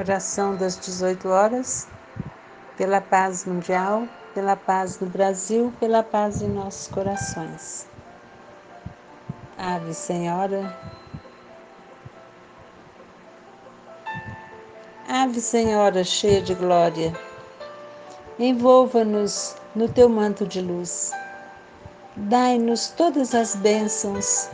Oração 0.00 0.56
das 0.56 0.78
18 0.78 1.28
horas, 1.28 1.86
pela 2.78 3.02
paz 3.02 3.44
mundial, 3.44 4.08
pela 4.32 4.56
paz 4.56 4.98
no 4.98 5.06
Brasil, 5.06 5.74
pela 5.78 6.02
paz 6.02 6.40
em 6.40 6.48
nossos 6.48 6.86
corações. 6.88 7.86
Ave 9.58 9.92
Senhora, 9.92 10.74
Ave 15.06 15.38
Senhora, 15.38 16.02
cheia 16.02 16.40
de 16.40 16.54
glória, 16.54 17.12
envolva-nos 18.38 19.54
no 19.76 19.86
teu 19.86 20.08
manto 20.08 20.46
de 20.46 20.62
luz. 20.62 21.12
Dai-nos 22.16 22.88
todas 22.88 23.34
as 23.34 23.54
bênçãos, 23.54 24.48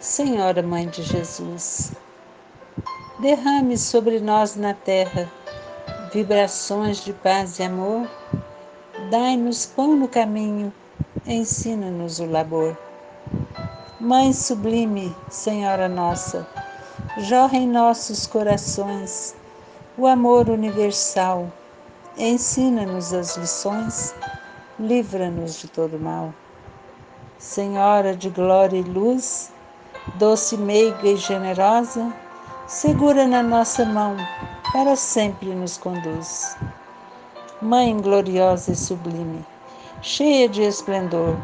Senhora 0.00 0.62
Mãe 0.62 0.88
de 0.88 1.02
Jesus. 1.02 1.92
Derrame 3.22 3.78
sobre 3.78 4.18
nós 4.18 4.56
na 4.56 4.74
terra 4.74 5.30
vibrações 6.12 7.04
de 7.04 7.12
paz 7.12 7.60
e 7.60 7.62
amor. 7.62 8.10
Dai-nos 9.12 9.64
pão 9.64 9.94
no 9.94 10.08
caminho, 10.08 10.72
ensina-nos 11.24 12.18
o 12.18 12.26
labor. 12.26 12.76
Mãe 14.00 14.32
sublime, 14.32 15.14
Senhora 15.30 15.88
nossa, 15.88 16.44
jorra 17.18 17.58
em 17.58 17.68
nossos 17.68 18.26
corações 18.26 19.36
o 19.96 20.04
amor 20.08 20.48
universal. 20.48 21.46
Ensina-nos 22.18 23.14
as 23.14 23.36
lições, 23.36 24.16
livra-nos 24.80 25.60
de 25.60 25.68
todo 25.68 25.96
mal. 25.96 26.34
Senhora 27.38 28.16
de 28.16 28.28
glória 28.28 28.78
e 28.78 28.82
luz, 28.82 29.52
doce, 30.18 30.56
meiga 30.56 31.06
e 31.06 31.16
generosa, 31.16 32.12
segura 32.72 33.26
na 33.26 33.42
nossa 33.42 33.84
mão, 33.84 34.16
para 34.72 34.96
sempre 34.96 35.54
nos 35.54 35.76
conduz. 35.76 36.56
Mãe 37.60 37.94
gloriosa 38.00 38.72
e 38.72 38.74
sublime, 38.74 39.44
cheia 40.00 40.48
de 40.48 40.62
esplendor, 40.62 41.36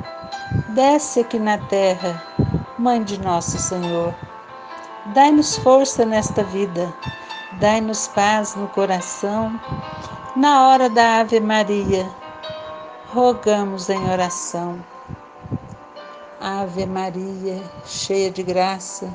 desce 0.71 1.21
aqui 1.21 1.39
na 1.39 1.59
terra, 1.59 2.25
Mãe 2.79 3.03
de 3.03 3.21
nosso 3.21 3.59
Senhor. 3.59 4.15
Dai-nos 5.12 5.59
força 5.59 6.06
nesta 6.06 6.43
vida, 6.45 6.93
dai-nos 7.61 8.09
paz 8.09 8.55
no 8.55 8.67
coração. 8.69 9.61
Na 10.34 10.69
hora 10.69 10.89
da 10.89 11.19
Ave 11.21 11.41
Maria, 11.41 12.09
rogamos 13.12 13.91
em 13.91 14.11
oração. 14.11 14.83
Ave 16.41 16.87
Maria, 16.87 17.62
cheia 17.84 18.31
de 18.31 18.43
graça, 18.43 19.15